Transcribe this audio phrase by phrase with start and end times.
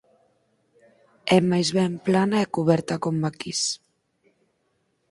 [1.37, 3.61] É máis ben plana e cuberta con maquis.